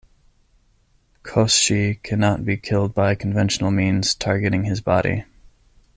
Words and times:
Koschei 1.21 2.01
cannot 2.01 2.43
be 2.43 2.57
killed 2.57 2.95
by 2.95 3.13
conventional 3.13 3.69
means 3.69 4.15
targeting 4.15 4.63
his 4.63 4.81
body. 4.81 5.25